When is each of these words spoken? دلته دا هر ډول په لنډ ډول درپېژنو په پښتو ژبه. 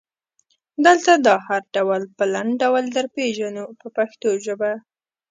دلته 0.85 1.11
دا 1.25 1.35
هر 1.47 1.61
ډول 1.75 2.01
په 2.17 2.23
لنډ 2.33 2.51
ډول 2.63 2.83
درپېژنو 2.95 3.63
په 3.79 3.87
پښتو 3.97 4.29
ژبه. 4.45 4.71